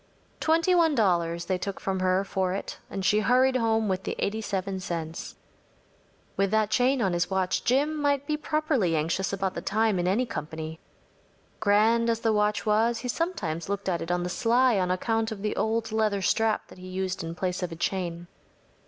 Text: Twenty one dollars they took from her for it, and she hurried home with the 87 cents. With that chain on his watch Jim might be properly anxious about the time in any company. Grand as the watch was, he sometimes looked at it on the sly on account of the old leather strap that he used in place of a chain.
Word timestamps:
Twenty 0.39 0.73
one 0.73 0.95
dollars 0.95 1.45
they 1.45 1.59
took 1.59 1.79
from 1.79 1.99
her 1.99 2.23
for 2.23 2.53
it, 2.53 2.79
and 2.89 3.05
she 3.05 3.19
hurried 3.19 3.57
home 3.57 3.87
with 3.87 4.01
the 4.01 4.15
87 4.17 4.79
cents. 4.79 5.35
With 6.35 6.49
that 6.49 6.71
chain 6.71 7.03
on 7.03 7.13
his 7.13 7.29
watch 7.29 7.63
Jim 7.63 8.01
might 8.01 8.25
be 8.25 8.35
properly 8.35 8.95
anxious 8.95 9.31
about 9.31 9.53
the 9.53 9.61
time 9.61 9.99
in 9.99 10.07
any 10.07 10.25
company. 10.25 10.79
Grand 11.59 12.09
as 12.09 12.21
the 12.21 12.33
watch 12.33 12.65
was, 12.65 12.97
he 12.97 13.07
sometimes 13.07 13.69
looked 13.69 13.87
at 13.87 14.01
it 14.01 14.09
on 14.09 14.23
the 14.23 14.29
sly 14.29 14.79
on 14.79 14.89
account 14.89 15.31
of 15.31 15.43
the 15.43 15.55
old 15.55 15.91
leather 15.91 16.23
strap 16.23 16.69
that 16.69 16.79
he 16.79 16.87
used 16.87 17.23
in 17.23 17.35
place 17.35 17.61
of 17.61 17.71
a 17.71 17.75
chain. 17.75 18.25